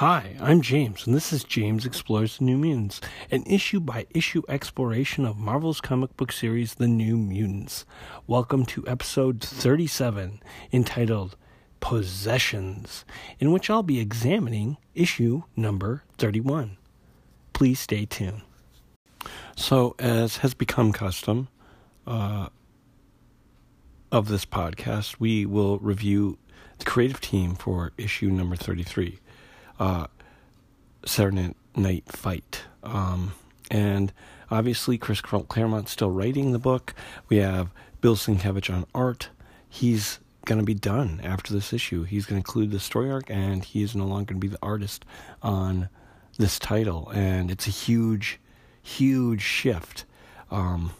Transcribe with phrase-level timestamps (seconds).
[0.00, 4.40] Hi, I'm James, and this is James Explores the New Mutants, an issue by issue
[4.48, 7.84] exploration of Marvel's comic book series The New Mutants.
[8.26, 10.42] Welcome to episode 37,
[10.72, 11.36] entitled
[11.80, 13.04] Possessions,
[13.38, 16.78] in which I'll be examining issue number 31.
[17.52, 18.40] Please stay tuned.
[19.54, 21.48] So, as has become custom
[22.06, 22.48] uh,
[24.10, 26.38] of this podcast, we will review
[26.78, 29.18] the creative team for issue number 33
[29.80, 30.06] uh,
[31.04, 32.62] Saturday Night Fight.
[32.84, 33.32] Um,
[33.70, 34.12] and
[34.50, 36.94] obviously, Chris Claremont's still writing the book.
[37.28, 39.30] We have Bill Sienkiewicz on art.
[39.68, 42.04] He's going to be done after this issue.
[42.04, 44.52] He's going to include the story arc, and he is no longer going to be
[44.52, 45.04] the artist
[45.42, 45.88] on
[46.38, 47.10] this title.
[47.10, 48.38] And it's a huge,
[48.82, 50.04] huge shift.
[50.50, 50.92] Um,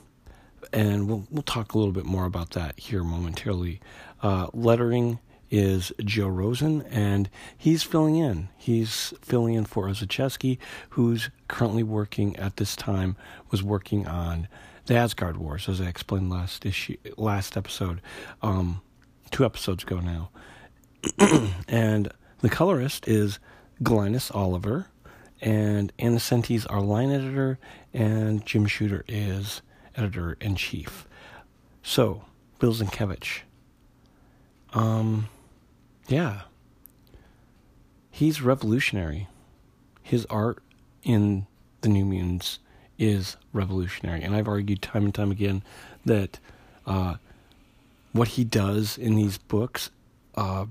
[0.73, 3.81] and we'll we'll talk a little bit more about that here momentarily.
[4.23, 5.19] Uh, lettering
[5.51, 8.49] is Joe Rosen, and he's filling in.
[8.57, 10.59] He's filling in for Orzechowski,
[10.91, 13.17] who's currently working at this time,
[13.51, 14.49] was working on
[14.87, 18.01] the Asgard Wars, as I explained last issue, last episode,
[18.43, 18.81] um,
[19.31, 20.31] two episodes ago now.
[21.69, 23.39] and the colorist is
[23.83, 24.87] Glynis Oliver,
[25.41, 27.59] and Ann Nocenti our line editor,
[27.95, 29.63] and Jim Shooter is
[29.97, 31.07] editor in chief.
[31.83, 32.25] So,
[32.59, 33.41] Bill Sienkiewicz.
[34.73, 35.29] Um,
[36.11, 36.43] yeah.
[38.11, 39.29] He's revolutionary.
[40.03, 40.63] His art
[41.03, 41.47] in
[41.81, 42.59] the New Mutants
[42.99, 44.23] is revolutionary.
[44.23, 45.63] And I've argued time and time again
[46.05, 46.39] that
[46.87, 47.15] uh,
[48.13, 49.91] what he does in these books
[50.35, 50.67] uh,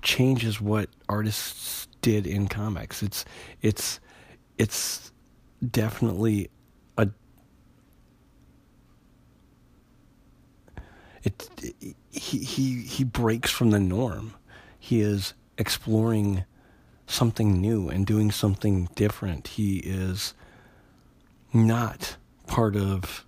[0.00, 3.02] changes what artists did in comics.
[3.02, 3.24] It's
[3.60, 4.00] it's
[4.58, 5.12] it's
[5.70, 6.50] definitely
[11.24, 14.34] it, it, he he he breaks from the norm.
[14.78, 16.44] He is exploring
[17.06, 19.48] something new and doing something different.
[19.48, 20.34] He is
[21.52, 23.24] not part of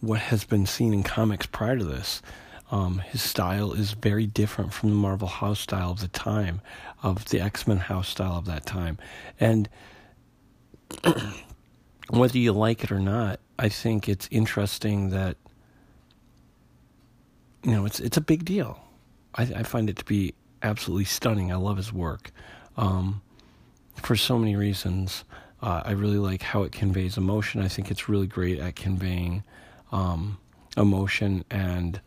[0.00, 2.22] what has been seen in comics prior to this.
[2.70, 6.60] Um, his style is very different from the Marvel house style of the time,
[7.02, 8.98] of the X Men house style of that time.
[9.38, 9.68] And
[12.10, 15.36] whether you like it or not, I think it's interesting that
[17.64, 18.78] you know, it's it's a big deal.
[19.34, 21.50] I, I find it to be absolutely stunning.
[21.50, 22.30] I love his work
[22.76, 23.22] um,
[23.96, 25.24] for so many reasons.
[25.62, 27.62] Uh, I really like how it conveys emotion.
[27.62, 29.42] I think it's really great at conveying
[29.92, 30.38] um,
[30.76, 32.00] emotion and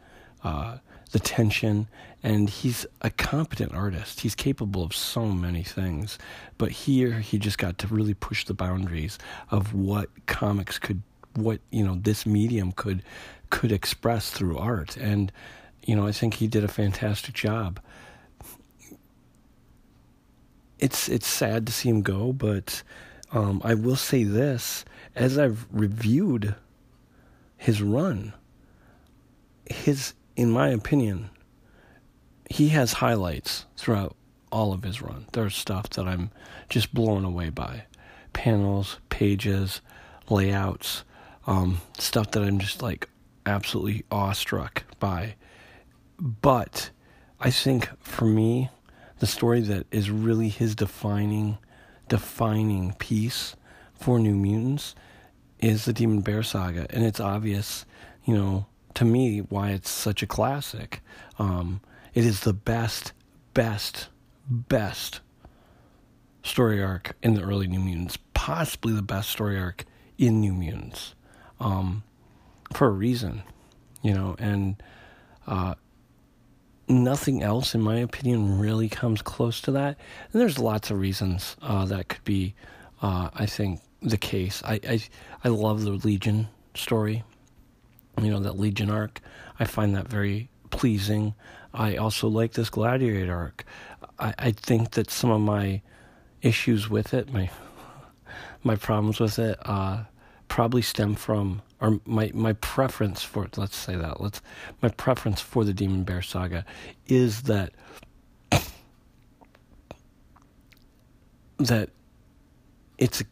[0.44, 0.78] uh,
[1.12, 1.88] the tension.
[2.22, 4.22] And he's a competent artist.
[4.22, 6.20] He's capable of so many things.
[6.58, 9.18] But here, he just got to really push the boundaries
[9.50, 11.02] of what comics could,
[11.36, 13.02] what you know, this medium could
[13.50, 14.98] could express through art.
[14.98, 15.32] And,
[15.84, 17.80] you know, I think he did a fantastic job.
[20.80, 22.84] It's it's sad to see him go, but
[23.32, 24.86] um, I will say this:
[25.16, 26.54] as I've reviewed
[27.58, 28.34] his run,
[29.66, 31.32] his, in my opinion,
[32.50, 34.16] he has highlights throughout
[34.52, 35.26] all of his run.
[35.34, 36.30] There's stuff that I'm
[36.70, 37.86] just blown away by,
[38.34, 39.82] panels, pages,
[40.30, 41.04] layouts,
[41.48, 43.10] um, stuff that I'm just like,
[43.48, 45.36] absolutely awestruck by.
[46.20, 46.92] But
[47.40, 48.70] I think for me,
[49.20, 51.58] the story that is really his defining
[52.08, 53.56] defining piece
[53.94, 54.96] for New Mutants
[55.60, 57.86] is the Demon Bear saga, and it's obvious,
[58.24, 61.02] you know, to me why it's such a classic.
[61.38, 61.82] Um,
[62.14, 63.12] it is the best,
[63.54, 64.08] best,
[64.50, 65.20] best
[66.44, 69.86] story arc in the early New Mutants, possibly the best story arc
[70.18, 71.14] in New Mutants.
[71.60, 72.04] Um,
[72.74, 73.44] for a reason,
[74.02, 74.82] you know, and
[75.48, 75.76] uh,
[76.88, 79.98] nothing else, in my opinion, really comes close to that.
[80.32, 82.56] And there's lots of reasons uh, that could be,
[83.02, 84.62] uh, I think, the case.
[84.64, 85.02] I, I
[85.44, 87.24] I love the Legion story,
[88.22, 89.22] you know, that Legion arc.
[89.60, 91.34] I find that very pleasing.
[91.74, 93.66] I also like this Gladiator arc.
[94.20, 95.82] I, I think that some of my
[96.42, 97.50] issues with it, my
[98.64, 100.04] my problems with it, uh,
[100.48, 104.42] probably stem from or my my preference for let's say that let's
[104.82, 106.66] my preference for the Demon Bear saga
[107.08, 107.72] is that
[111.60, 111.90] that
[112.98, 113.24] it's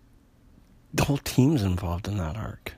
[0.94, 2.74] the whole team's involved in that arc.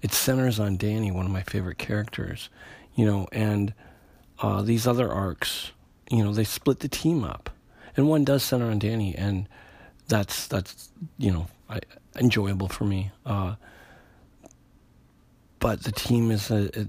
[0.00, 2.48] It centers on Dani, one of my favorite characters,
[2.94, 3.74] you know, and
[4.40, 5.70] uh, these other arcs,
[6.10, 7.50] you know, they split the team up,
[7.96, 9.48] and one does center on Dani, and
[10.08, 11.80] that's that's you know I,
[12.16, 13.10] enjoyable for me.
[13.24, 13.54] Uh,
[15.62, 16.86] but the team is a, a,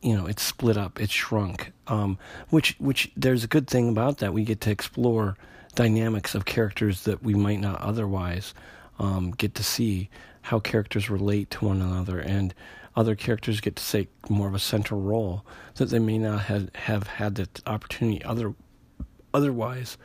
[0.00, 1.72] you know, it's split up, it's shrunk.
[1.86, 2.18] Um,
[2.48, 4.32] which which there's a good thing about that.
[4.32, 5.36] We get to explore
[5.74, 8.54] dynamics of characters that we might not otherwise
[8.98, 10.08] um, get to see
[10.40, 12.54] how characters relate to one another and
[12.96, 16.74] other characters get to take more of a central role that they may not have,
[16.74, 18.54] have had the opportunity other
[19.34, 19.98] otherwise.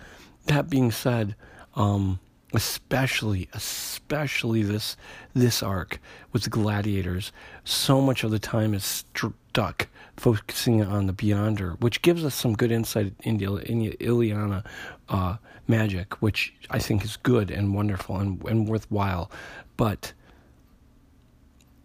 [0.47, 1.35] That being said,
[1.75, 2.19] um,
[2.53, 4.97] especially especially this
[5.33, 5.99] this arc
[6.31, 7.31] with the gladiators,
[7.63, 9.87] so much of the time is stuck
[10.17, 14.65] focusing on the Beyonder, which gives us some good insight into, Illyana
[15.09, 15.37] uh,
[15.67, 19.31] magic, which I think is good and wonderful and, and worthwhile.
[19.77, 20.13] But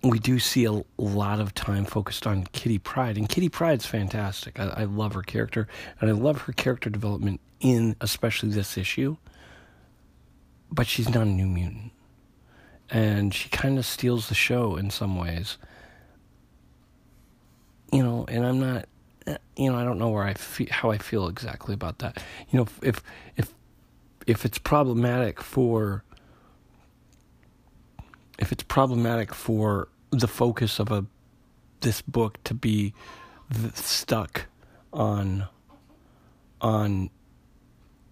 [0.02, 4.60] we do see a lot of time focused on Kitty Pryde, and Kitty Pryde's fantastic.
[4.60, 5.66] I, I love her character,
[6.00, 9.16] and I love her character development in especially this issue.
[10.70, 11.92] But she's not a new mutant,
[12.90, 15.58] and she kind of steals the show in some ways.
[17.92, 18.86] You know, and I'm not,
[19.26, 22.22] eh, you know, I don't know where I feel, how I feel exactly about that.
[22.50, 23.02] You know, if
[23.36, 23.54] if
[24.26, 26.02] if it's problematic for
[28.38, 31.06] if it's problematic for the focus of a
[31.80, 32.94] this book to be
[33.74, 34.46] stuck
[34.92, 35.46] on
[36.60, 37.10] on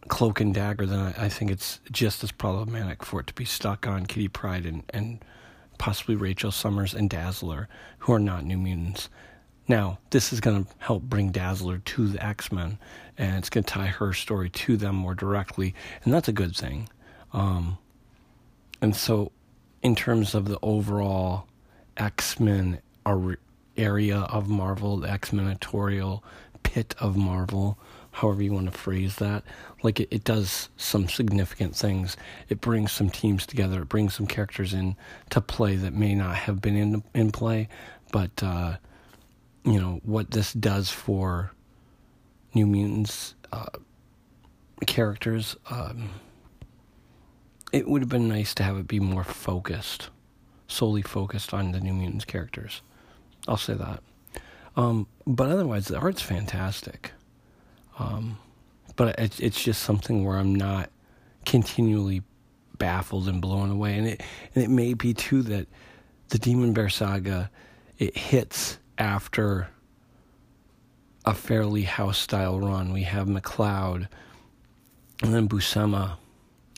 [0.08, 3.44] cloak and dagger then I, I, think it's just as problematic for it to be
[3.44, 5.24] stuck on kitty pryde and, and
[5.78, 7.68] possibly rachel summers and dazzler
[8.00, 9.08] who are not new mutants.
[9.66, 12.78] Now this is going to help bring dazzler to the x-men
[13.16, 15.74] and it's going to tie her story to them more directly
[16.04, 16.88] and that's a good thing.
[17.32, 17.78] Um,
[18.80, 19.32] and so
[19.82, 21.46] in terms of the overall
[21.96, 22.80] X Men
[23.76, 25.58] area of Marvel, the X Men
[26.62, 27.78] pit of Marvel,
[28.14, 29.44] however you want to phrase that.
[29.82, 32.16] Like it, it does some significant things.
[32.48, 33.82] It brings some teams together.
[33.82, 34.96] It brings some characters in
[35.30, 37.68] to play that may not have been in in play,
[38.12, 38.76] but uh,
[39.64, 41.52] you know what this does for
[42.54, 43.66] New Mutants uh,
[44.86, 45.56] characters.
[45.70, 46.10] Um,
[47.72, 50.10] it would have been nice to have it be more focused
[50.66, 52.82] solely focused on the New Mutants characters.
[53.46, 54.02] I'll say that.
[54.76, 57.12] Um, but otherwise, the art's fantastic.
[57.98, 58.38] Um,
[58.96, 60.90] but it's it's just something where I'm not
[61.44, 62.22] continually
[62.78, 64.22] baffled and blown away, and it
[64.54, 65.68] and it may be too that
[66.28, 67.50] the Demon Bear saga
[67.98, 69.68] it hits after
[71.24, 72.92] a fairly house style run.
[72.92, 74.08] We have McLeod
[75.22, 76.16] and then Buscema,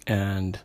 [0.07, 0.59] and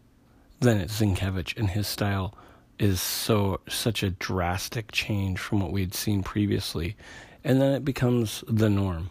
[0.60, 2.36] then it's Sienkiewicz in his style
[2.78, 6.96] is so such a drastic change from what we had seen previously,
[7.44, 9.10] and then it becomes the norm.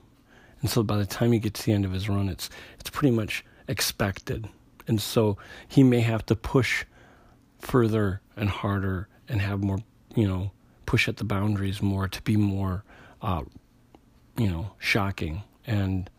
[0.61, 2.91] And so by the time he gets to the end of his run, it's it's
[2.91, 4.49] pretty much expected.
[4.87, 6.85] And so he may have to push
[7.59, 9.79] further and harder and have more,
[10.15, 10.51] you know,
[10.87, 12.83] push at the boundaries more to be more,
[13.23, 13.43] uh,
[14.37, 15.43] you know, shocking.
[15.67, 16.11] And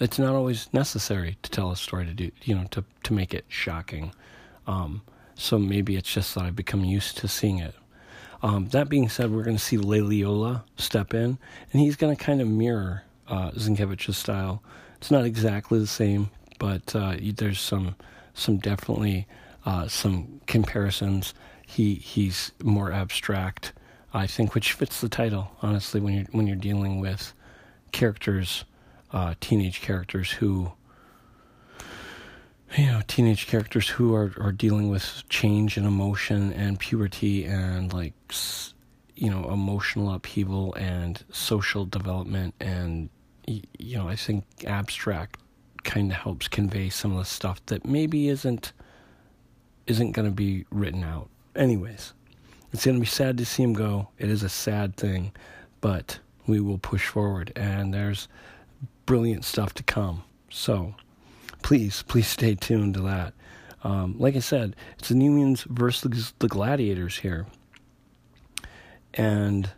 [0.00, 3.34] it's not always necessary to tell a story to do, you know, to to make
[3.34, 4.12] it shocking.
[4.66, 5.02] Um,
[5.34, 7.74] so maybe it's just that I've become used to seeing it.
[8.42, 11.38] Um, that being said, we're going to see Leialoha step in,
[11.72, 14.62] and he's going to kind of mirror uh, Sienkiewicz's style.
[14.96, 17.96] It's not exactly the same, but uh, there's some
[18.32, 19.26] some definitely
[19.64, 21.34] uh, some comparisons.
[21.66, 23.72] He he's more abstract,
[24.12, 25.52] I think, which fits the title.
[25.62, 27.32] Honestly, when you're when you're dealing with
[27.92, 28.64] characters,
[29.12, 30.72] uh, teenage characters who
[32.76, 37.92] you know teenage characters who are are dealing with change and emotion and puberty and
[37.92, 38.14] like
[39.16, 43.08] you know emotional upheaval and social development and
[43.46, 45.38] you know I think abstract
[45.84, 48.72] kind of helps convey some of the stuff that maybe isn't
[49.86, 51.28] isn't going to be written out.
[51.54, 52.14] Anyways,
[52.72, 54.08] it's going to be sad to see him go.
[54.18, 55.32] It is a sad thing,
[55.80, 58.28] but we will push forward and there's
[59.06, 60.24] brilliant stuff to come.
[60.50, 60.94] So,
[61.62, 63.34] please, please stay tuned to that.
[63.82, 67.46] Um, like I said, it's the New Mutants versus the Gladiators here.
[69.14, 69.70] And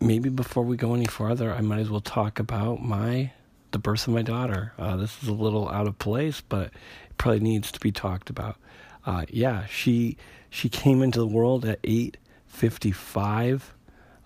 [0.00, 3.32] maybe before we go any farther, I might as well talk about my
[3.70, 4.72] the birth of my daughter.
[4.78, 8.30] Uh, this is a little out of place, but it probably needs to be talked
[8.30, 8.56] about.
[9.04, 10.16] Uh, yeah, she
[10.50, 13.74] she came into the world at eight fifty five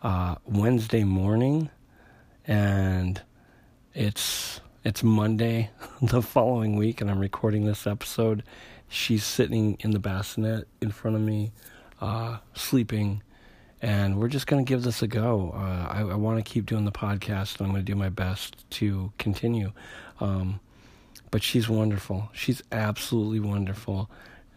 [0.02, 1.70] uh, Wednesday morning,
[2.46, 3.20] and
[3.94, 5.70] it's it's Monday
[6.02, 8.44] the following week, and I'm recording this episode.
[8.88, 11.52] She's sitting in the bassinet in front of me,
[12.00, 13.22] uh, sleeping,
[13.82, 15.52] and we're just going to give this a go.
[15.54, 18.08] Uh, I, I want to keep doing the podcast, and I'm going to do my
[18.08, 19.72] best to continue.
[20.20, 20.60] Um,
[21.32, 22.30] but she's wonderful.
[22.32, 24.08] She's absolutely wonderful.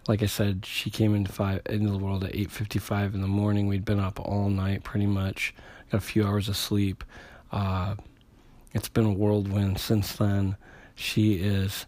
[0.08, 3.67] like I said, she came into five into the world at 8:55 in the morning.
[3.67, 5.55] We'd been up all night, pretty much,
[5.91, 7.03] got a few hours of sleep.
[7.51, 7.96] Uh,
[8.74, 10.58] it's been a whirlwind since then.
[10.94, 11.88] She is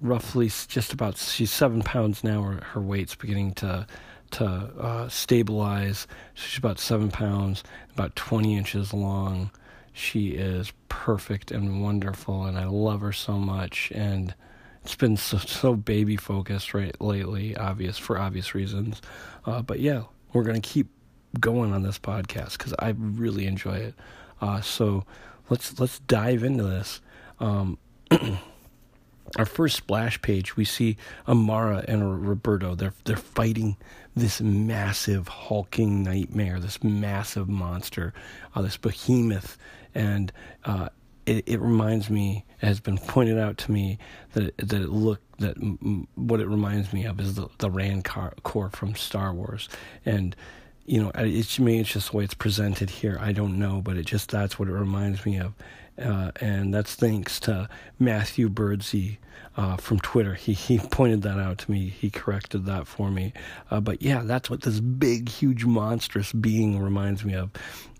[0.00, 2.42] roughly just about she's seven pounds now.
[2.42, 3.86] Her, her weight's beginning to
[4.32, 6.06] to uh, stabilize.
[6.34, 7.62] She's about seven pounds,
[7.94, 9.50] about 20 inches long.
[9.92, 13.90] She is perfect and wonderful, and I love her so much.
[13.94, 14.34] And
[14.84, 19.00] it's been so, so baby focused right lately, obvious for obvious reasons.
[19.44, 20.02] Uh, but yeah,
[20.32, 20.88] we're gonna keep
[21.40, 23.94] going on this podcast because I really enjoy it.
[24.40, 25.04] Uh, so
[25.48, 27.00] let's let's dive into this.
[27.40, 27.78] Um,
[29.36, 30.96] our first splash page, we see
[31.28, 32.74] Amara and Roberto.
[32.74, 33.76] They're they're fighting
[34.14, 38.14] this massive hulking nightmare, this massive monster,
[38.54, 39.58] uh, this behemoth,
[39.94, 40.32] and
[40.64, 40.88] uh,
[41.26, 43.98] it, it, reminds me, has been pointed out to me
[44.32, 48.32] that that it look that m- what it reminds me of is the the Rancor
[48.72, 49.68] from Star Wars,
[50.04, 50.34] and
[50.86, 53.18] you know, it's maybe it's just the way it's presented here.
[53.20, 55.54] I don't know, but it just that's what it reminds me of,
[56.00, 59.18] uh, and that's thanks to Matthew Birdsey
[59.56, 60.34] uh, from Twitter.
[60.34, 61.88] He he pointed that out to me.
[61.88, 63.32] He corrected that for me.
[63.70, 67.50] Uh, but yeah, that's what this big, huge, monstrous being reminds me of.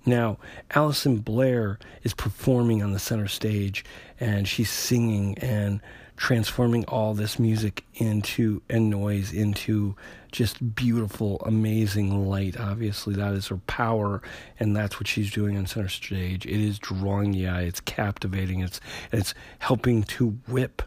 [0.04, 0.38] Now,
[0.70, 3.84] Alison Blair is performing on the center stage,
[4.20, 5.80] and she's singing and
[6.16, 9.94] transforming all this music into and noise into
[10.32, 12.58] just beautiful, amazing light.
[12.58, 14.22] Obviously, that is her power,
[14.58, 16.46] and that's what she's doing on center stage.
[16.46, 17.62] It is drawing the eye.
[17.62, 18.60] It's captivating.
[18.60, 18.80] It's
[19.12, 20.82] it's helping to whip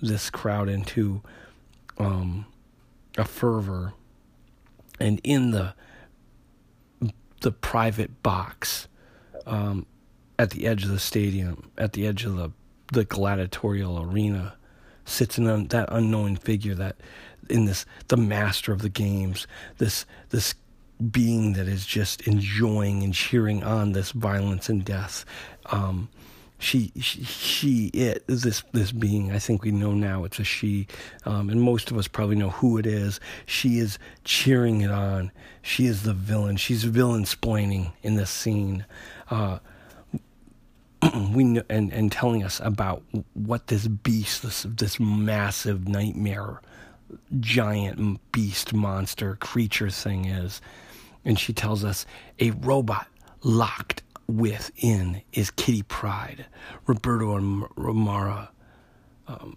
[0.00, 1.22] this crowd into
[1.98, 2.46] um,
[3.18, 3.92] a fervor.
[5.00, 5.74] And in the
[7.40, 8.88] the private box
[9.46, 9.86] um,
[10.38, 12.52] at the edge of the stadium, at the edge of the
[12.92, 14.54] the gladiatorial arena
[15.04, 16.96] sits in un, that unknown figure that
[17.50, 19.46] in this the master of the games
[19.78, 20.54] this this
[21.10, 25.24] being that is just enjoying and cheering on this violence and death
[25.66, 26.08] um,
[26.58, 30.86] she, she, she, it, this, this being, I think we know now it's a she,
[31.26, 33.20] um, and most of us probably know who it is.
[33.44, 35.30] She is cheering it on.
[35.60, 36.56] She is the villain.
[36.56, 38.86] She's villain splaining in this scene.
[39.30, 39.58] Uh,
[41.32, 43.02] we and and telling us about
[43.34, 46.60] what this beast, this this massive nightmare,
[47.40, 50.60] giant beast monster creature thing is,
[51.24, 52.06] and she tells us
[52.38, 53.08] a robot
[53.42, 56.46] locked within is Kitty Pryde,
[56.86, 58.50] Roberto and Amara,
[59.28, 59.56] um,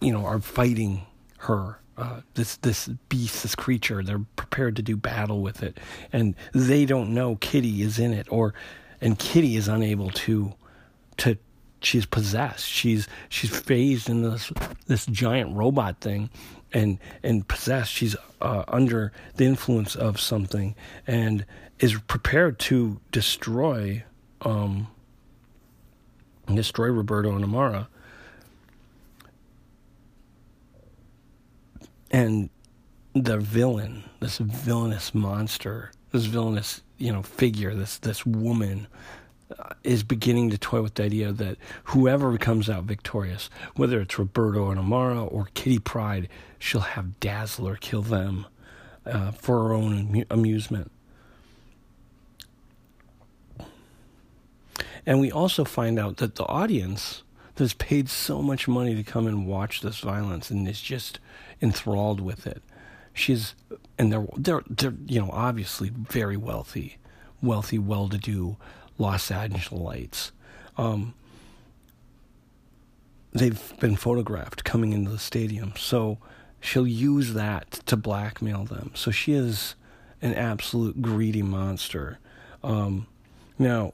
[0.00, 1.06] you know, are fighting
[1.38, 1.78] her.
[1.94, 5.78] Uh, this this beast, this creature, they're prepared to do battle with it,
[6.10, 8.54] and they don't know Kitty is in it, or
[9.02, 10.54] and Kitty is unable to
[11.18, 11.36] to
[11.80, 12.66] she's possessed.
[12.66, 14.50] She's she's phased in this
[14.86, 16.30] this giant robot thing,
[16.72, 17.92] and and possessed.
[17.92, 20.74] She's uh, under the influence of something,
[21.06, 21.44] and
[21.80, 24.04] is prepared to destroy
[24.42, 24.86] um,
[26.54, 27.88] destroy Roberto and Amara.
[32.10, 32.50] And
[33.14, 38.86] the villain, this villainous monster, this villainous, you know, figure, this this woman
[39.58, 44.18] uh, is beginning to toy with the idea that whoever comes out victorious, whether it's
[44.18, 46.28] Roberto and Amara or Kitty Pryde,
[46.58, 48.46] she'll have Dazzler kill them
[49.04, 50.90] uh, for her own amusement.
[55.04, 57.22] And we also find out that the audience
[57.56, 61.18] has paid so much money to come and watch this violence and is just
[61.60, 62.62] enthralled with it.
[63.14, 63.54] She's
[63.98, 66.98] and they're they're they're you know obviously very wealthy,
[67.42, 68.56] wealthy, well-to-do
[68.98, 70.32] Los Angelites.
[70.76, 71.14] Um,
[73.32, 76.18] they've been photographed coming into the stadium, so
[76.60, 78.92] she'll use that to blackmail them.
[78.94, 79.74] So she is
[80.20, 82.18] an absolute greedy monster.
[82.62, 83.06] Um,
[83.58, 83.92] now,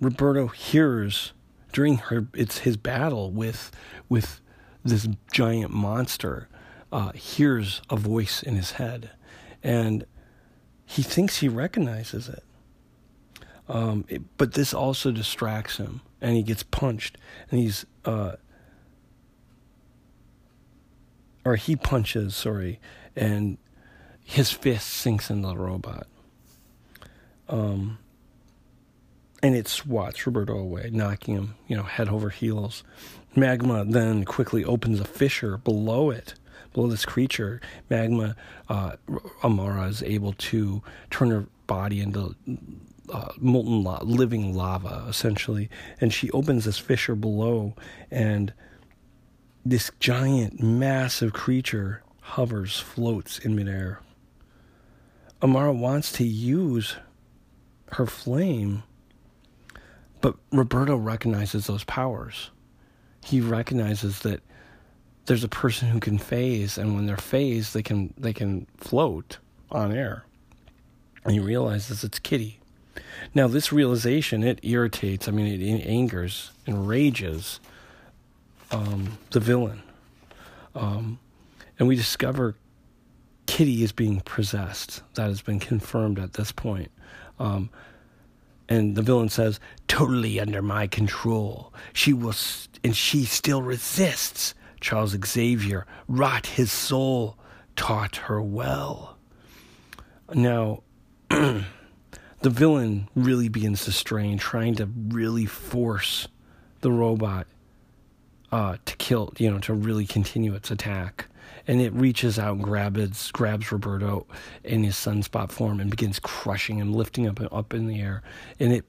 [0.00, 1.32] Roberto hears
[1.72, 3.70] during her it's his battle with
[4.08, 4.40] with
[4.84, 6.48] this giant monster
[6.94, 9.10] uh, hears a voice in his head
[9.62, 10.06] and
[10.86, 12.44] he thinks he recognizes it.
[13.68, 17.18] Um, it but this also distracts him and he gets punched
[17.50, 18.36] and he's uh,
[21.44, 22.78] or he punches sorry
[23.16, 23.58] and
[24.22, 26.06] his fist sinks into the robot
[27.48, 27.98] um,
[29.42, 32.82] and it swats Roberto away, knocking him, you know, head over heels.
[33.36, 36.34] Magma then quickly opens a fissure below it,
[36.74, 37.62] below this creature.
[37.88, 38.36] Magma,
[38.68, 38.96] uh,
[39.42, 42.34] Amara is able to turn her body into
[43.10, 47.74] uh, molten la- living lava, essentially, and she opens this fissure below,
[48.10, 48.52] and
[49.64, 54.00] this giant, massive creature hovers, floats in midair.
[55.42, 56.96] Amara wants to use
[57.92, 58.82] her flame,
[60.20, 62.50] but Roberto recognizes those powers.
[63.22, 64.40] He recognizes that
[65.26, 69.38] there's a person who can phase, and when they're phased, they can they can float
[69.70, 70.24] on air.
[71.24, 72.60] And he realizes it's Kitty.
[73.34, 75.26] Now, this realization it irritates.
[75.26, 77.60] I mean, it, it angers, enrages
[78.70, 79.82] um, the villain,
[80.74, 81.18] um,
[81.78, 82.56] and we discover
[83.46, 85.02] Kitty is being possessed.
[85.14, 86.90] That has been confirmed at this point.
[87.38, 87.70] Um,
[88.68, 91.72] and the villain says, "Totally under my control.
[91.94, 94.54] She will, st- and she still resists."
[94.84, 97.38] Charles Xavier wrought his soul,
[97.74, 99.16] taught her well.
[100.34, 100.82] Now,
[101.30, 101.64] the
[102.42, 106.28] villain really begins to strain, trying to really force
[106.82, 107.46] the robot
[108.52, 111.28] uh, to kill, you know, to really continue its attack.
[111.66, 114.26] And it reaches out and grabs grabs Roberto
[114.64, 118.22] in his sunspot form and begins crushing him, lifting him up in the air.
[118.60, 118.84] And it,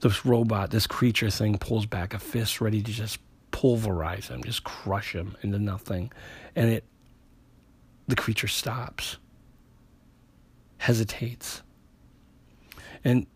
[0.00, 3.18] this robot, this creature thing, pulls back a fist, ready to just
[3.50, 6.12] pulverize him, just crush him into nothing.
[6.56, 6.84] And it,
[8.08, 9.16] the creature stops,
[10.78, 11.62] hesitates.
[13.04, 13.26] And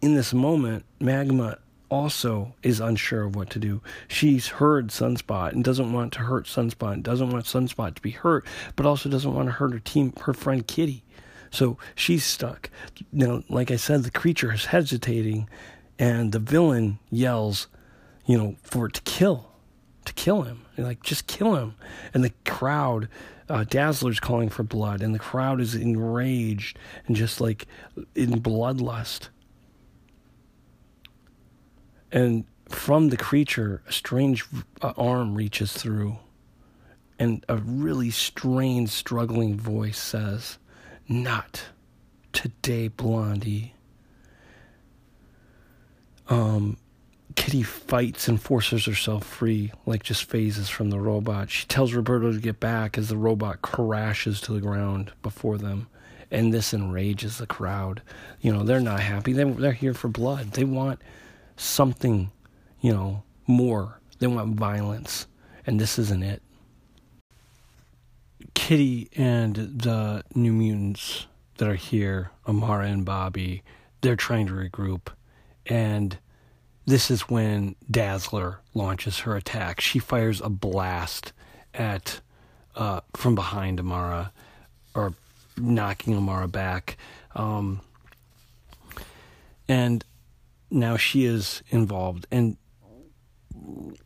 [0.00, 1.58] in this moment, Magma
[1.90, 3.82] also is unsure of what to do.
[4.08, 8.10] She's heard Sunspot and doesn't want to hurt Sunspot, and doesn't want Sunspot to be
[8.10, 11.02] hurt, but also doesn't want to hurt her team, her friend Kitty.
[11.50, 12.70] So she's stuck.
[13.12, 15.48] Now, like I said, the creature is hesitating,
[15.98, 17.66] and the villain yells,
[18.24, 19.49] you know, for it to kill,
[20.10, 20.64] to kill him.
[20.76, 21.74] And like, just kill him.
[22.12, 23.08] And the crowd,
[23.48, 27.66] uh, Dazzler's calling for blood, and the crowd is enraged and just like
[28.14, 29.28] in bloodlust.
[32.12, 34.44] And from the creature, a strange
[34.82, 36.18] uh, arm reaches through,
[37.18, 40.58] and a really strange, struggling voice says,
[41.08, 41.66] Not
[42.32, 43.74] today, Blondie.
[46.28, 46.76] Um,
[47.36, 51.50] Kitty fights and forces herself free, like just phases from the robot.
[51.50, 55.88] She tells Roberto to get back as the robot crashes to the ground before them.
[56.30, 58.02] And this enrages the crowd.
[58.40, 59.32] You know, they're not happy.
[59.32, 60.52] They, they're here for blood.
[60.52, 61.00] They want
[61.56, 62.30] something,
[62.80, 64.00] you know, more.
[64.18, 65.26] They want violence.
[65.66, 66.42] And this isn't it.
[68.54, 71.26] Kitty and the New Mutants
[71.58, 73.62] that are here, Amara and Bobby,
[74.00, 75.08] they're trying to regroup.
[75.66, 76.18] And
[76.90, 79.80] this is when Dazzler launches her attack.
[79.80, 81.32] She fires a blast
[81.72, 82.20] at
[82.74, 84.32] uh, from behind Amara,
[84.94, 85.14] or
[85.56, 86.96] knocking Amara back.
[87.36, 87.80] Um,
[89.68, 90.04] and
[90.68, 92.56] now she is involved, and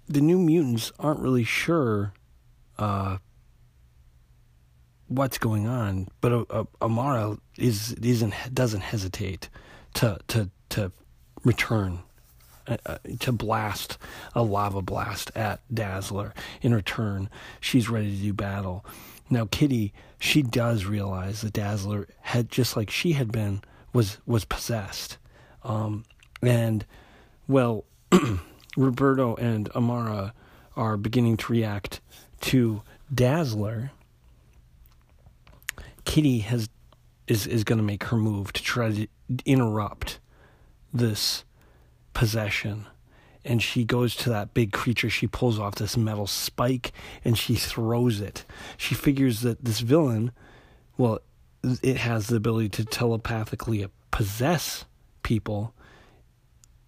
[0.06, 2.12] the New Mutants aren't really sure
[2.78, 3.16] uh,
[5.08, 6.08] what's going on.
[6.20, 9.48] But uh, uh, Amara is isn't doesn't hesitate
[9.94, 10.92] to to to
[11.44, 12.02] return
[12.66, 13.98] uh, to blast
[14.34, 16.34] a lava blast at Dazzler.
[16.62, 17.28] In return,
[17.60, 18.84] she's ready to do battle.
[19.30, 24.44] Now, Kitty, she does realize that Dazzler had just like she had been was was
[24.44, 25.18] possessed,
[25.62, 26.04] um,
[26.42, 26.84] and
[27.48, 27.84] well,
[28.76, 30.34] Roberto and Amara
[30.76, 32.00] are beginning to react
[32.42, 33.92] to Dazzler.
[36.04, 36.68] Kitty has
[37.26, 39.06] is is going to make her move to try to
[39.46, 40.18] interrupt
[40.92, 41.44] this
[42.14, 42.86] possession.
[43.44, 45.10] And she goes to that big creature.
[45.10, 46.92] She pulls off this metal spike
[47.24, 48.44] and she throws it.
[48.78, 50.32] She figures that this villain,
[50.96, 51.18] well,
[51.82, 54.86] it has the ability to telepathically possess
[55.22, 55.74] people.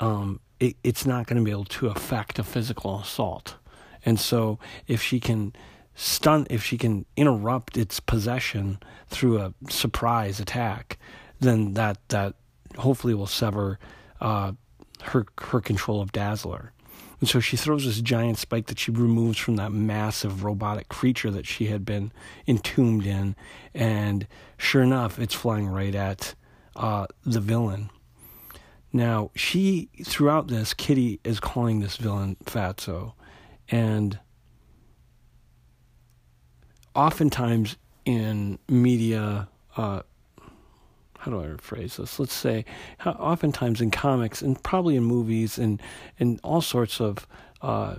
[0.00, 3.56] Um, it, it's not going to be able to affect a physical assault.
[4.04, 5.52] And so, if she can
[5.94, 10.98] stun, if she can interrupt its possession through a surprise attack,
[11.40, 12.34] then that that
[12.78, 13.78] hopefully will sever
[14.20, 14.52] uh,
[15.02, 16.72] her her control of Dazzler.
[17.20, 21.30] And so she throws this giant spike that she removes from that massive robotic creature
[21.30, 22.12] that she had been
[22.46, 23.34] entombed in,
[23.74, 24.26] and
[24.58, 26.34] sure enough, it's flying right at
[26.74, 27.90] uh, the villain.
[28.92, 33.14] Now, she throughout this, Kitty is calling this villain Fatso,
[33.70, 34.18] and
[36.94, 40.02] oftentimes in media, uh,
[41.26, 42.20] how do I rephrase this?
[42.20, 42.64] Let's say,
[42.98, 45.82] how, oftentimes in comics and probably in movies and
[46.20, 47.26] and all sorts of
[47.62, 47.96] uh,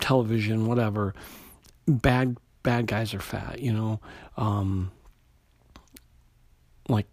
[0.00, 1.14] television, whatever,
[1.86, 3.60] bad bad guys are fat.
[3.60, 4.00] You know,
[4.38, 4.90] um,
[6.88, 7.08] like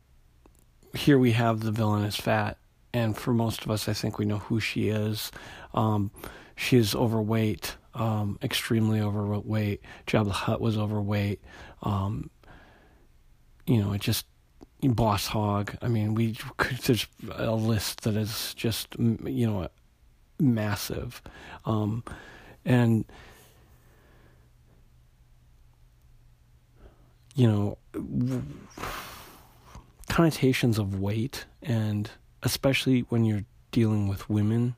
[0.93, 2.57] here we have the villain is fat,
[2.93, 5.29] and for most of us, I think we know who she is.
[5.73, 6.09] Um,
[6.55, 7.75] she is overweight.
[7.93, 9.81] um, extremely overweight.
[10.07, 11.41] Jabba the Hutt was overweight.
[11.83, 12.29] Um,
[13.65, 14.25] you know, it just
[14.81, 15.75] Boss Hog.
[15.81, 16.37] I mean, we
[16.85, 19.69] there's a list that is just you know
[20.39, 21.21] massive,
[21.65, 22.03] um,
[22.65, 23.05] and
[27.35, 27.77] you know
[30.09, 32.11] connotations of weight and
[32.43, 34.75] especially when you're dealing with women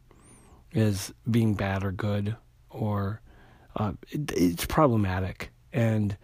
[0.75, 2.35] as being bad or good
[2.69, 3.21] or
[3.77, 6.15] uh, it, it's problematic and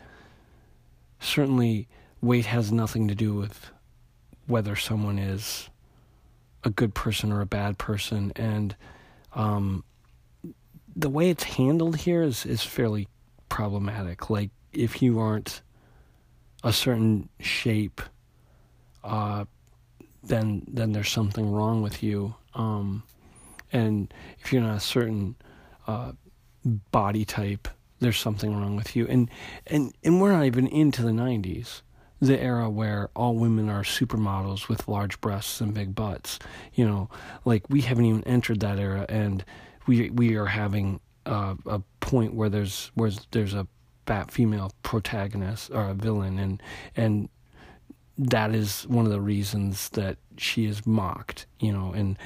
[1.19, 1.87] certainly
[2.21, 3.71] weight has nothing to do with
[4.47, 5.69] whether someone is
[6.63, 8.31] a good person or a bad person.
[8.35, 8.75] And
[9.33, 9.83] um,
[10.95, 13.07] the way it's handled here is, is fairly
[13.49, 14.29] problematic.
[14.29, 15.61] Like if you aren't
[16.63, 18.01] a certain shape
[19.03, 19.45] uh,
[20.23, 22.35] then then there's something wrong with you.
[22.53, 23.03] Um,
[23.71, 25.35] and if you're not a certain
[25.87, 26.11] uh,
[26.91, 27.67] body type,
[27.99, 29.07] there's something wrong with you.
[29.07, 29.29] And
[29.65, 31.81] and and we're not even into the 90s,
[32.19, 36.39] the era where all women are supermodels with large breasts and big butts.
[36.73, 37.09] You know,
[37.45, 39.43] like we haven't even entered that era, and
[39.85, 43.67] we we are having a point where there's where there's a
[44.05, 46.63] fat female protagonist or a villain, and
[46.95, 47.29] and
[48.17, 51.45] that is one of the reasons that she is mocked.
[51.59, 52.17] You know, and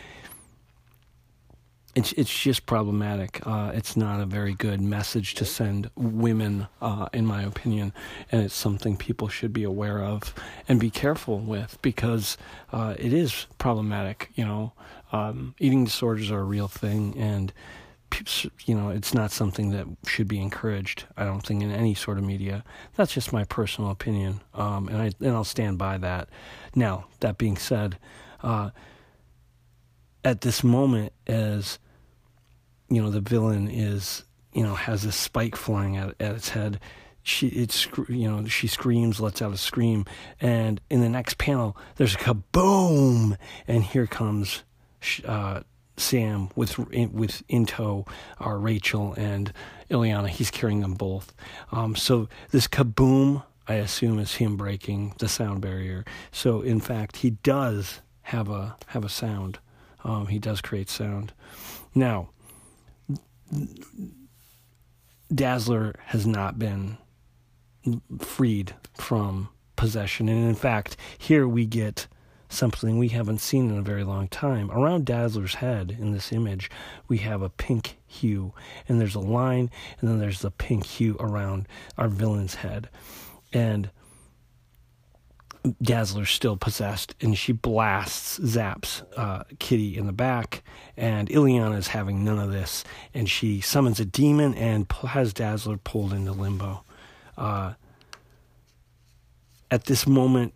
[1.94, 3.46] it's it's just problematic.
[3.46, 7.94] Uh, it's not a very good message to send women, uh, in my opinion,
[8.32, 10.34] and it's something people should be aware of
[10.68, 12.38] and be careful with because
[12.72, 14.30] uh, it is problematic.
[14.36, 14.74] You know,
[15.12, 17.52] um, eating disorders are a real thing, and
[18.66, 21.06] you know it's not something that should be encouraged.
[21.18, 22.64] I don't think in any sort of media.
[22.96, 26.30] That's just my personal opinion, um, and I and I'll stand by that.
[26.74, 27.98] Now that being said
[28.44, 28.70] uh,
[30.24, 31.80] at this moment as
[32.90, 36.80] you know the villain is you know has a spike flying at, at its head.
[37.24, 40.06] She it's you know she screams lets out a scream
[40.40, 43.38] and in the next panel there's a kaboom!
[43.68, 44.64] And here comes
[45.26, 45.62] uh,
[45.98, 48.06] Sam with with in tow
[48.40, 49.54] are Rachel and
[49.90, 51.34] Illyana he's carrying them both.
[51.72, 56.04] Um, so this kaboom I assume is him breaking the sound barrier.
[56.32, 59.60] So in fact he does have a have a sound
[60.04, 61.34] um, he does create sound.
[61.94, 62.30] Now,
[65.34, 66.98] Dazzler has not been
[68.20, 70.30] freed from possession.
[70.30, 72.08] And in fact, here we get
[72.50, 74.70] something we haven't seen in a very long time.
[74.70, 76.70] Around Dazzler's head in this image,
[77.08, 78.54] we have a pink hue,
[78.88, 82.90] and there's a line, and then there's the pink hue around our villain's head.
[83.54, 83.90] And
[85.82, 90.64] Dazzler's still possessed, and she blasts, zaps uh, Kitty in the back,
[90.98, 95.78] and Illyana is having none of this, and she summons a demon and has Dazzler
[95.78, 96.84] pulled into limbo.
[97.38, 97.74] Uh,
[99.70, 100.54] at this moment,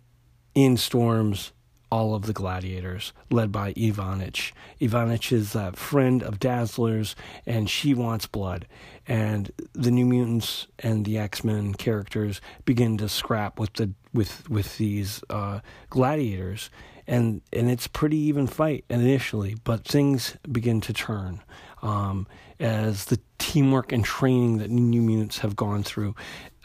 [0.54, 1.52] in storms
[1.90, 4.52] all of the gladiators, led by Ivanich.
[4.80, 7.14] Ivanich is a friend of Dazzler's,
[7.46, 8.66] and she wants blood.
[9.06, 14.48] And the New Mutants and the X Men characters begin to scrap with the with
[14.48, 16.70] with these uh, gladiators,
[17.06, 21.42] and and it's pretty even fight initially, but things begin to turn
[21.82, 22.26] um,
[22.58, 26.14] as the teamwork and training that New Mutants have gone through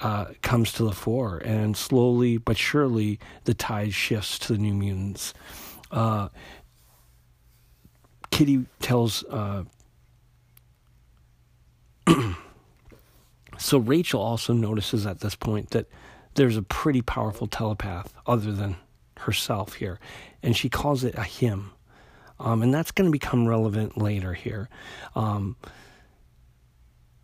[0.02, 4.74] uh, comes to the fore, and slowly but surely the tide shifts to the New
[4.74, 5.34] Mutants.
[5.92, 6.30] Uh,
[8.32, 9.24] Kitty tells.
[9.26, 9.64] Uh,
[13.58, 15.88] so Rachel also notices at this point that
[16.34, 18.78] there's a pretty powerful telepath other than
[19.20, 20.00] herself here,
[20.42, 21.72] and she calls it a him.
[22.40, 24.68] Um, and that's going to become relevant later here.
[25.16, 25.58] Um,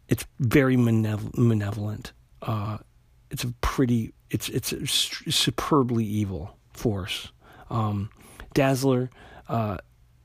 [0.08, 2.78] it's very malevolent uh,
[3.30, 7.32] it's a pretty it's it's a superbly evil force.
[7.69, 8.10] Um,
[8.54, 9.10] Dazzler
[9.47, 9.78] uh,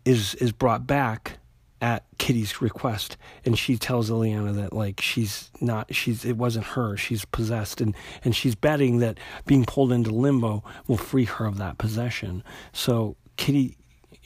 [0.05, 1.39] is is brought back
[1.81, 6.97] at Kitty's request, and she tells Illyana that like she's not she's it wasn't her
[6.97, 7.95] she's possessed, and
[8.25, 12.45] and she's betting that being pulled into limbo will free her of that possession.
[12.73, 13.77] So Kitty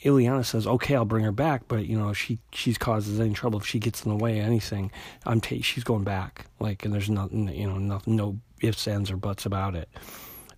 [0.07, 3.59] Illyana says, "Okay, I'll bring her back, but you know, she she's causes any trouble
[3.59, 4.91] if she gets in the way of anything.
[5.25, 6.45] I'm ta- she's going back.
[6.59, 9.89] Like, and there's nothing, you know, nothing, no ifs, ands, or buts about it.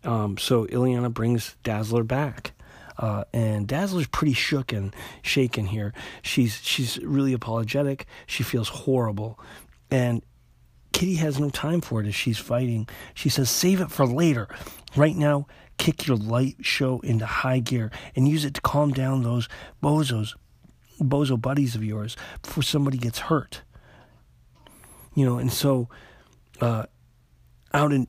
[0.03, 2.53] Um, so Illyana brings Dazzler back."
[2.97, 5.93] Uh, and Dazzler's pretty shook and shaken here.
[6.21, 8.05] She's she's really apologetic.
[8.27, 9.39] She feels horrible,
[9.89, 10.21] and
[10.91, 12.87] Kitty has no time for it as she's fighting.
[13.13, 14.47] She says, "Save it for later.
[14.95, 15.47] Right now,
[15.77, 19.47] kick your light show into high gear and use it to calm down those
[19.81, 20.35] bozos,
[20.99, 23.61] bozo buddies of yours before somebody gets hurt.
[25.15, 25.89] you know, and so
[26.61, 26.85] uh,
[27.73, 28.07] out in,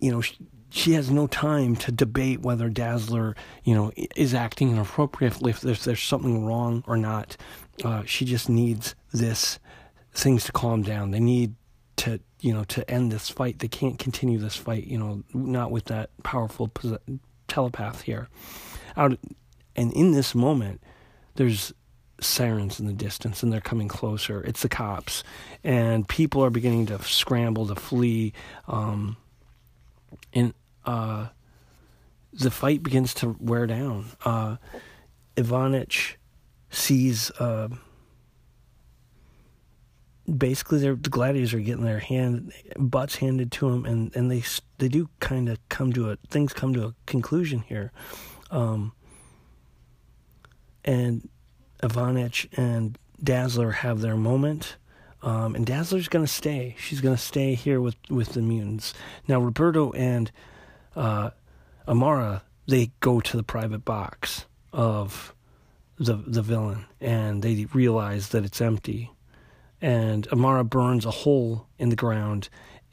[0.00, 0.36] you know, she,
[0.70, 5.84] she has no time to debate whether Dazzler, you know, is acting inappropriately, if there's,
[5.84, 7.36] there's something wrong or not.
[7.84, 9.58] Uh, she just needs this
[10.12, 11.10] things to calm down.
[11.10, 11.54] They need
[12.02, 13.60] to, you know, to end this fight.
[13.60, 16.70] They can't continue this fight, you know, not with that powerful
[17.46, 18.28] telepath here.
[18.96, 19.18] Out,
[19.76, 20.82] and in this moment,
[21.36, 21.72] there's
[22.20, 24.42] sirens in the distance and they're coming closer.
[24.42, 25.22] It's the cops,
[25.62, 28.32] and people are beginning to scramble to flee.
[28.66, 29.16] Um,
[30.32, 31.28] and uh,
[32.32, 34.06] the fight begins to wear down.
[34.24, 34.56] Uh,
[35.36, 36.16] Ivanich
[36.68, 37.30] sees.
[37.38, 37.68] Uh,
[40.26, 44.42] basically, the gladiators are getting their hand butts handed to them, and, and they
[44.78, 47.92] they do kind of come to a things come to a conclusion here,
[48.50, 48.92] um,
[50.84, 51.28] and
[51.82, 54.76] Ivanich and Dazzler have their moment.
[55.24, 56.74] Um, and Dazzler's going to stay.
[56.80, 58.92] She's going to stay here with, with the mutants.
[59.28, 60.32] Now, Roberto and
[60.96, 61.30] uh,
[61.86, 65.32] Amara, they go to the private box of
[65.96, 69.12] the the villain, and they realize that it's empty.
[69.82, 72.48] And Amara burns a hole in the ground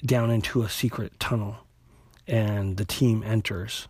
[0.05, 1.57] down into a secret tunnel,
[2.27, 3.87] and the team enters.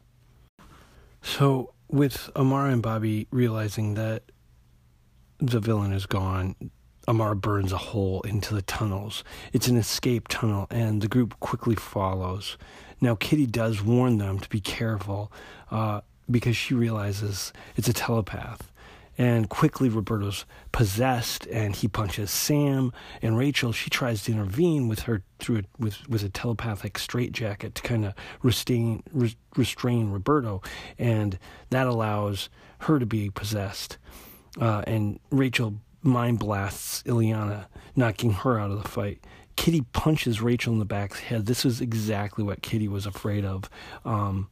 [1.22, 4.24] So, with Amara and Bobby realizing that
[5.40, 6.56] the villain is gone,
[7.08, 9.24] Amara burns a hole into the tunnels.
[9.54, 12.58] It's an escape tunnel, and the group quickly follows.
[13.02, 15.32] Now, Kitty does warn them to be careful
[15.72, 18.72] uh, because she realizes it's a telepath.
[19.20, 23.74] And quickly, Roberto's possessed, and he punches Sam and Rachel.
[23.74, 28.06] She tries to intervene with her through a, with with a telepathic straitjacket to kind
[28.06, 30.62] of restrain re, restrain Roberto,
[30.98, 31.38] and
[31.70, 33.98] that allows her to be possessed.
[34.60, 37.66] Uh, and Rachel mind blasts Illyana,
[37.98, 39.20] knocking her out of the fight.
[39.58, 41.46] Kitty punches Rachel in the back head.
[41.46, 43.70] This is exactly what Kitty was afraid of,
[44.06, 44.48] um,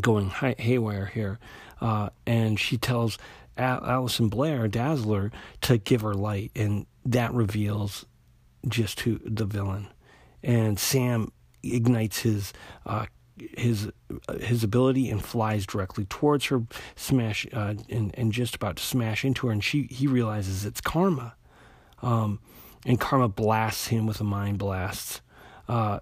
[0.00, 1.38] going hay- haywire here.
[1.80, 3.18] Uh, and she tells
[3.56, 5.30] Al- Alison Blair, Dazzler,
[5.62, 8.06] to give her light, and that reveals
[8.68, 9.88] just who the villain.
[10.42, 12.52] And Sam ignites his
[12.86, 13.06] uh,
[13.56, 13.90] his
[14.40, 16.62] his ability and flies directly towards her,
[16.96, 20.80] smash uh, and and just about to smash into her, and she he realizes it's
[20.80, 21.34] Karma.
[22.00, 22.40] Um,
[22.84, 25.20] and Karma blasts him with a mind blast.
[25.68, 26.00] Uh,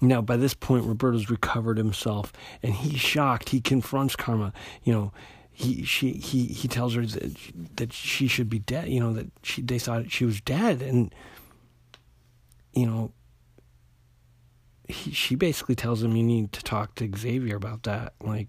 [0.00, 2.32] now, by this point, Roberto's recovered himself,
[2.62, 3.50] and he's shocked.
[3.50, 4.52] He confronts Karma.
[4.82, 5.12] You know,
[5.52, 7.36] he she he he tells her that
[7.76, 8.88] that she should be dead.
[8.88, 11.14] You know that she they thought she was dead, and
[12.72, 13.12] you know.
[14.88, 18.14] He, she basically tells him you need to talk to Xavier about that.
[18.20, 18.48] Like,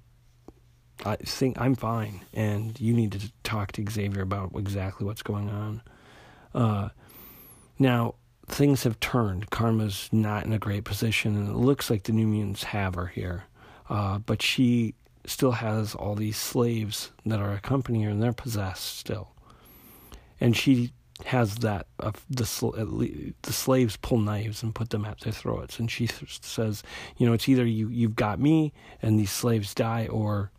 [1.05, 5.49] I think I'm fine, and you need to talk to Xavier about exactly what's going
[5.49, 5.83] on.
[6.55, 6.89] Uh,
[7.77, 8.15] now,
[8.51, 9.49] things have turned.
[9.49, 13.07] Karma's not in a great position, and it looks like the New Mutants have her
[13.07, 13.45] here.
[13.89, 18.97] Uh, but she still has all these slaves that are accompanying her, and they're possessed
[18.97, 19.29] still.
[20.39, 20.91] And she
[21.25, 21.85] has that
[22.29, 26.07] the the slaves pull knives and put them at their throats, and she
[26.41, 26.83] says,
[27.17, 30.51] you know, it's either you you've got me and these slaves die, or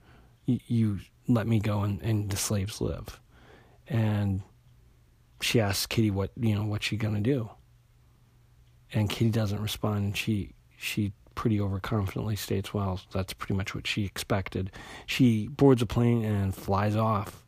[0.46, 3.20] you, let me go and, and the slaves live.
[3.88, 4.42] And
[5.40, 7.50] she asks Kitty what you know what's she gonna do,
[8.92, 10.04] and Kitty doesn't respond.
[10.04, 14.70] And she she pretty overconfidently states, "Well, that's pretty much what she expected."
[15.06, 17.44] She boards a plane and flies off.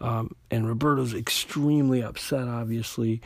[0.00, 3.22] Um, and Roberto's extremely upset, obviously.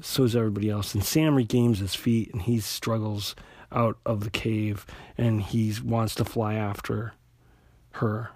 [0.00, 0.94] So is everybody else.
[0.94, 3.36] And Sam regains his feet and he struggles
[3.70, 4.86] out of the cave
[5.18, 7.12] and he wants to fly after
[7.92, 8.30] her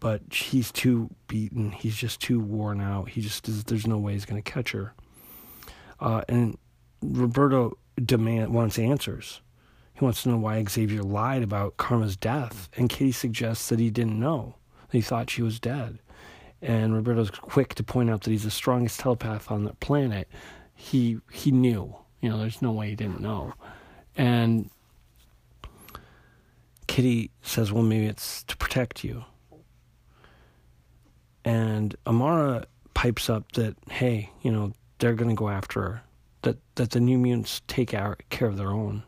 [0.00, 1.70] but he's too beaten.
[1.70, 3.10] He's just too worn out.
[3.10, 4.94] He just there's no way he's going to catch her.
[6.00, 6.56] Uh, and
[7.02, 9.40] Roberto demand wants answers.
[9.94, 13.90] He wants to know why Xavier lied about Karma's death, and Kitty suggests that he
[13.90, 14.54] didn't know.
[14.88, 15.98] That He thought she was dead.
[16.62, 20.28] And Roberto's quick to point out that he's the strongest telepath on the planet.
[20.74, 21.96] He he knew.
[22.20, 23.54] You know, there's no way he didn't know.
[24.16, 24.70] And
[26.86, 29.24] Kitty says, "Well, maybe it's to protect you."
[31.44, 36.02] And Amara pipes up that, hey, you know, they're going to go after her,
[36.42, 39.02] that, that the New Mutants take care of their own.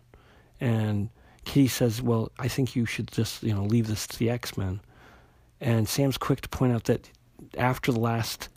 [0.60, 1.10] And
[1.44, 4.56] Kitty says, well, I think you should just, you know, leave this to the X
[4.56, 4.80] Men.
[5.60, 7.10] And Sam's quick to point out that
[7.56, 8.48] after the last,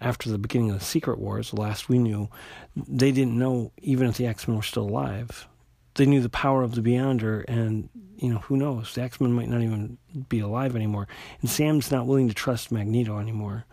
[0.00, 2.28] after the beginning of the Secret Wars, the last we knew,
[2.76, 5.46] they didn't know even if the X Men were still alive
[5.94, 9.32] they knew the power of the Beyonder, and you know who knows, the X Men
[9.32, 11.06] might not even be alive anymore.
[11.40, 13.64] And Sam's not willing to trust Magneto anymore.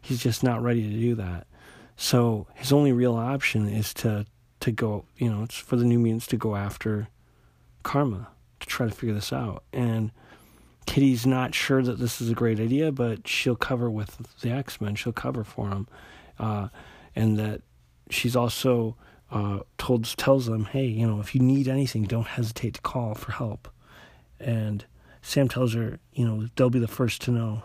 [0.00, 1.46] He's just not ready to do that.
[2.00, 4.24] So his only real option is to
[4.60, 7.08] to go, you know, it's for the New Mutants to go after
[7.82, 8.28] Karma
[8.60, 9.62] to try to figure this out.
[9.72, 10.10] And
[10.86, 14.80] Kitty's not sure that this is a great idea, but she'll cover with the X
[14.80, 14.94] Men.
[14.94, 15.88] She'll cover for them,
[16.38, 16.68] uh,
[17.16, 17.62] and that
[18.10, 18.96] she's also
[19.32, 23.14] uh, told tells them, hey, you know, if you need anything, don't hesitate to call
[23.14, 23.68] for help.
[24.38, 24.84] And
[25.20, 27.64] Sam tells her, you know, they'll be the first to know.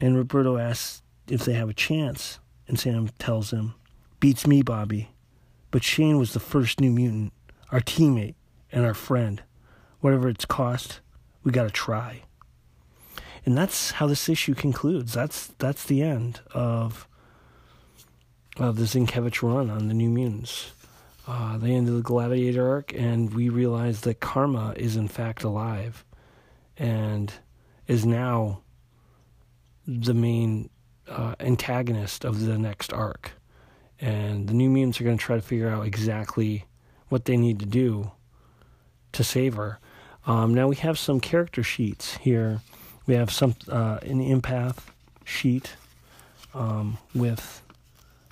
[0.00, 3.74] And Roberto asks if they have a chance, and Sam tells him,
[4.20, 5.10] beats me, Bobby.
[5.70, 7.32] But Shane was the first New Mutant,
[7.70, 8.34] our teammate
[8.70, 9.42] and our friend.
[10.00, 11.00] Whatever it's cost,
[11.42, 12.22] we got to try.
[13.44, 15.12] And that's how this issue concludes.
[15.12, 17.08] That's that's the end of
[18.58, 20.72] of the Sienkiewicz run on the New Mutants.
[21.26, 25.44] Uh, the end of the Gladiator arc, and we realize that Karma is in fact
[25.44, 26.04] alive,
[26.76, 27.32] and
[27.86, 28.62] is now
[29.86, 30.68] the main
[31.08, 33.32] uh, antagonist of the next arc.
[34.00, 36.64] And the New Mutants are going to try to figure out exactly
[37.08, 38.12] what they need to do
[39.12, 39.78] to save her.
[40.26, 42.60] Um, now we have some character sheets here.
[43.06, 44.78] We have some uh, an empath
[45.24, 45.74] sheet
[46.54, 47.62] um, with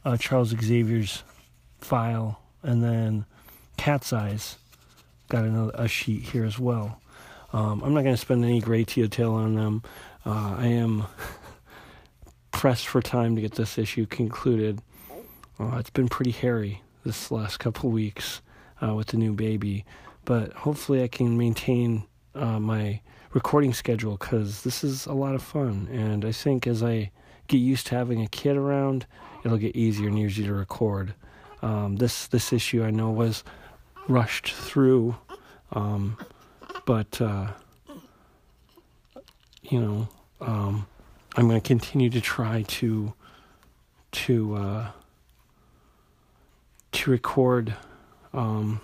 [0.05, 1.23] uh, Charles Xavier's
[1.79, 3.25] file, and then
[3.77, 4.57] Cat's Eyes
[5.29, 7.01] got another a sheet here as well.
[7.53, 9.83] Um, I'm not going to spend any great detail on them.
[10.25, 11.05] Uh, I am
[12.61, 14.83] pressed for time to get this issue concluded.
[15.59, 18.43] Uh, it's been pretty hairy this last couple weeks
[18.83, 19.83] uh, with the new baby,
[20.27, 23.01] but hopefully I can maintain uh, my
[23.33, 25.89] recording schedule because this is a lot of fun.
[25.91, 27.11] And I think as I
[27.49, 29.07] get used to having a kid around,
[29.43, 31.15] it'll get easier and easier to record.
[31.63, 33.43] Um, this this issue I know was
[34.07, 35.17] rushed through,
[35.73, 36.19] um,
[36.85, 37.53] but uh,
[39.63, 40.09] you know
[40.43, 40.87] um,
[41.37, 43.13] I'm going to continue to try to
[44.13, 44.91] to uh,
[46.93, 47.75] to record
[48.33, 48.81] um,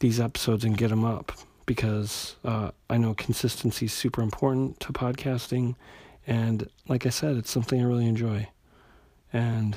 [0.00, 1.32] these episodes and get them up
[1.66, 5.76] because uh, I know consistency is super important to podcasting,
[6.26, 8.48] and like I said, it's something I really enjoy.
[9.32, 9.76] And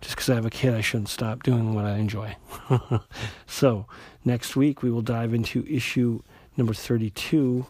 [0.00, 2.36] just because I have a kid, I shouldn't stop doing what I enjoy.
[3.46, 3.86] so,
[4.24, 6.22] next week we will dive into issue
[6.56, 7.66] number 32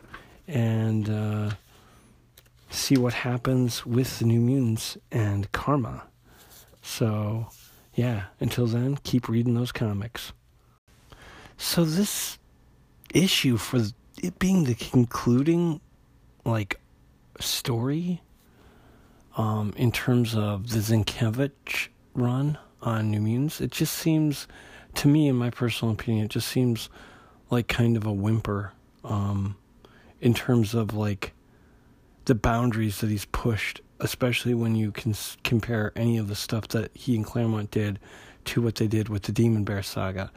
[0.46, 1.50] and uh,
[2.72, 6.04] see what happens with the New Mutants and Karma.
[6.80, 7.48] So,
[7.94, 10.32] yeah, until then, keep reading those comics.
[11.56, 12.38] So, this
[13.14, 13.80] issue for
[14.22, 15.80] it being the concluding,
[16.44, 16.80] like,
[17.38, 18.22] story
[19.37, 24.48] um, in terms of the Sienkiewicz run on New Mutants, it just seems,
[24.96, 26.88] to me, in my personal opinion, it just seems
[27.50, 28.72] like kind of a whimper
[29.04, 29.56] um,
[30.20, 31.32] in terms of like
[32.24, 36.90] the boundaries that he's pushed, especially when you can compare any of the stuff that
[36.94, 37.98] he and Claremont did
[38.44, 40.30] to what they did with the Demon Bear saga.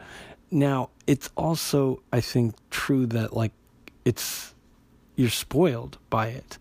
[0.51, 3.51] Now, it's also, I think, true that like
[4.03, 4.53] it's
[5.15, 6.57] you're spoiled by it.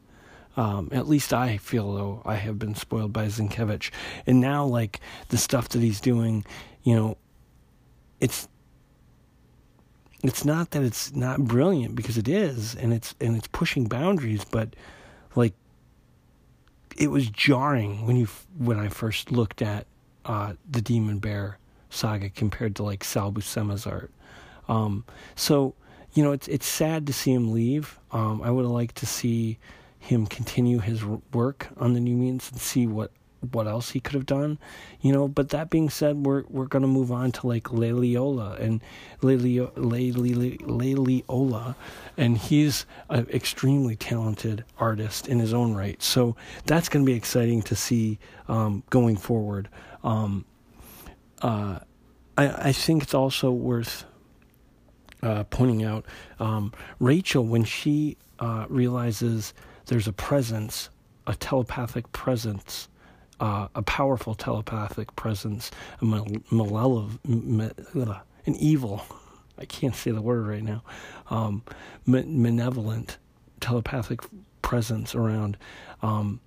[0.56, 3.90] Um, at least I feel though I have been spoiled by Sienkiewicz,
[4.26, 6.44] and now like the stuff that he's doing,
[6.84, 7.16] you know,
[8.20, 8.48] it's
[10.22, 14.44] it's not that it's not brilliant because it is, and it's and it's pushing boundaries,
[14.44, 14.74] but
[15.35, 15.55] like
[16.97, 19.87] it was jarring when you when I first looked at
[20.25, 21.59] uh, the Demon Bear
[21.90, 24.11] saga compared to like Sal Buscema's art.
[24.68, 25.75] Um, so
[26.12, 27.99] you know, it's it's sad to see him leave.
[28.12, 29.59] Um, I would have liked to see
[29.99, 33.11] him continue his work on the New Mutants and see what
[33.52, 34.59] what else he could have done,
[35.00, 35.28] you know.
[35.28, 38.83] But that being said, we're we're gonna move on to like Leialoha and
[39.22, 39.74] Leialoha,
[42.16, 46.02] and he's an extremely talented artist in his own right.
[46.02, 49.68] So that's gonna be exciting to see um, going forward.
[50.02, 50.44] Um,
[51.42, 51.80] uh,
[52.38, 54.04] I I think it's also worth
[55.22, 56.04] uh, pointing out
[56.38, 59.54] um, Rachel when she uh, realizes
[59.87, 60.90] there's a presence,
[61.26, 62.88] a telepathic presence,
[63.40, 65.70] uh, a powerful telepathic presence,
[66.01, 67.20] a malevolent,
[68.47, 69.05] an evil.
[69.59, 70.83] I can't say the word right now.
[71.31, 71.62] Um,
[72.07, 73.18] malevolent
[73.61, 74.20] telepathic
[74.62, 75.57] presence around.
[76.03, 76.40] Um,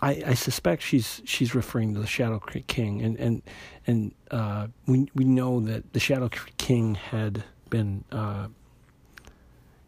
[0.00, 3.42] I, I, suspect she's she's referring to the Shadow King, and and
[3.86, 8.48] and uh, we we know that the Shadow King had been uh,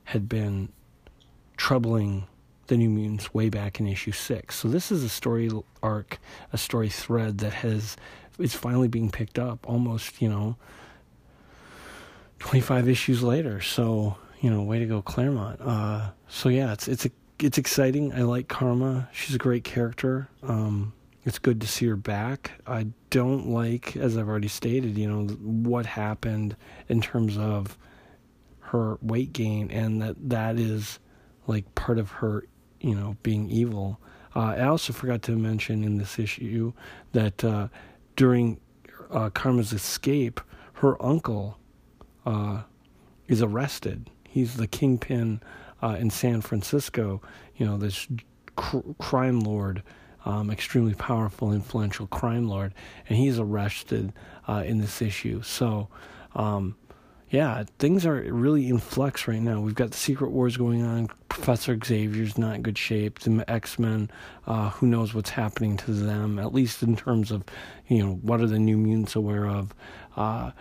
[0.04, 0.70] had been
[1.58, 2.26] troubling
[2.68, 4.56] the New Mutants way back in issue six.
[4.56, 5.50] So this is a story
[5.82, 6.18] arc,
[6.52, 7.96] a story thread that has
[8.38, 10.56] is finally being picked up almost, you know,
[12.38, 13.60] twenty five issues later.
[13.60, 15.60] So, you know, way to go Claremont.
[15.60, 17.10] Uh, so yeah, it's it's a
[17.40, 18.12] it's exciting.
[18.12, 19.08] I like Karma.
[19.12, 20.28] She's a great character.
[20.42, 20.92] Um,
[21.24, 22.52] it's good to see her back.
[22.66, 26.56] I don't like, as I've already stated, you know, what happened
[26.88, 27.76] in terms of
[28.60, 30.98] her weight gain, and that that is
[31.46, 32.46] like part of her,
[32.80, 34.00] you know, being evil.
[34.34, 36.72] Uh, I also forgot to mention in this issue
[37.12, 37.68] that uh,
[38.16, 38.60] during
[39.10, 40.40] uh, Karma's escape,
[40.74, 41.58] her uncle
[42.26, 42.62] uh,
[43.26, 44.10] is arrested.
[44.28, 45.40] He's the kingpin
[45.82, 47.22] uh, in San Francisco.
[47.56, 48.06] You know, this
[48.56, 49.82] cr- crime lord,
[50.24, 52.74] um, extremely powerful, influential crime lord,
[53.08, 54.12] and he's arrested
[54.46, 55.42] uh, in this issue.
[55.42, 55.88] So.
[56.34, 56.76] Um,
[57.30, 59.60] yeah, things are really in flux right now.
[59.60, 61.08] We've got the Secret Wars going on.
[61.28, 63.18] Professor Xavier's not in good shape.
[63.20, 64.10] The X Men,
[64.46, 66.38] uh, who knows what's happening to them?
[66.38, 67.44] At least in terms of,
[67.86, 69.74] you know, what are the New Mutants aware of?
[70.16, 70.52] Uh,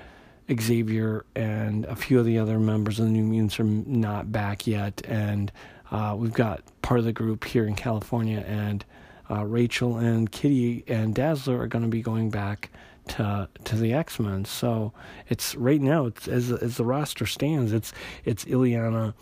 [0.54, 4.68] Xavier and a few of the other members of the New Mutants are not back
[4.68, 5.52] yet, and
[5.92, 8.86] uh, we've got part of the group here in California, and
[9.30, 12.72] uh, Rachel and Kitty and Dazzler are going to be going back
[13.10, 14.46] to to the X Men.
[14.46, 14.94] So
[15.30, 17.94] it's right now, it's as as the roster stands, it's
[18.26, 19.14] it's Illyana,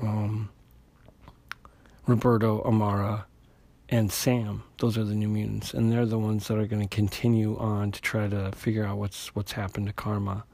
[0.00, 0.50] um,
[2.06, 3.26] Roberto Amara,
[3.88, 4.62] and Sam.
[4.78, 7.92] Those are the New Mutants, and they're the ones that are going to continue on
[7.92, 10.44] to try to figure out what's what's happened to Karma.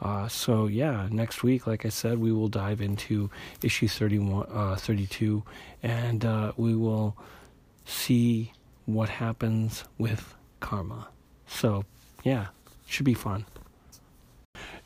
[0.00, 3.30] Uh, so yeah, next week, like I said, we will dive into
[3.62, 5.42] issue 31, uh, 32,
[5.82, 7.16] and uh, we will
[7.84, 8.52] see
[8.86, 11.08] what happens with Karma.
[11.46, 11.84] So
[12.22, 12.46] yeah,
[12.86, 13.44] should be fun.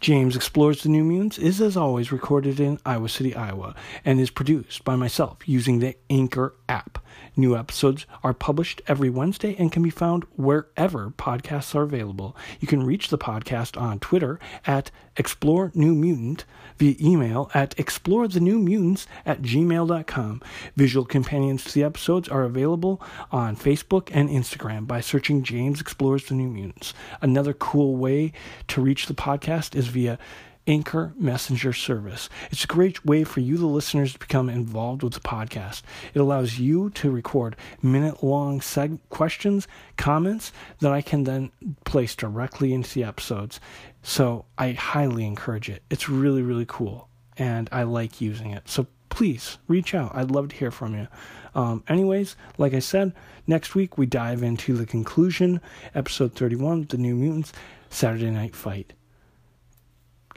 [0.02, 4.30] James Explores the New Mutants is, as always, recorded in Iowa City, Iowa, and is
[4.30, 6.98] produced by myself using the Anchor app.
[7.36, 12.36] New episodes are published every Wednesday and can be found wherever podcasts are available.
[12.58, 16.46] You can reach the podcast on Twitter at Explore New Mutant,
[16.78, 20.42] via email at explorethenewmutants at gmail.com.
[20.76, 23.00] Visual companions to the episodes are available
[23.30, 26.94] on Facebook and Instagram by searching James Explores the New Mutants.
[27.20, 28.32] Another cool way
[28.68, 30.18] to reach the podcast is via
[30.66, 32.28] Anchor Messenger service.
[32.50, 35.82] It's a great way for you, the listeners, to become involved with the podcast.
[36.14, 39.66] It allows you to record minute long seg- questions,
[39.96, 41.50] comments that I can then
[41.84, 43.60] place directly into the episodes.
[44.02, 45.82] So I highly encourage it.
[45.90, 48.68] It's really, really cool, and I like using it.
[48.68, 50.12] So please reach out.
[50.14, 51.08] I'd love to hear from you.
[51.54, 53.12] Um, anyways, like I said,
[53.48, 55.60] next week we dive into the conclusion,
[55.94, 57.52] episode 31, The New Mutants,
[57.90, 58.94] Saturday Night Fight.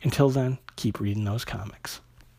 [0.05, 1.99] Until then, keep reading those comics.